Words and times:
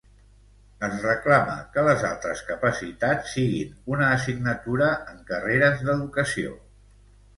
Es 0.85 0.93
reclama 1.07 1.57
que 1.75 1.83
les 1.87 2.05
altres 2.07 2.41
capacitats 2.49 3.35
siguin 3.35 3.77
una 3.97 4.09
assignatura 4.17 4.89
en 5.13 5.21
carreres 5.29 5.89
d'educació. 5.91 6.57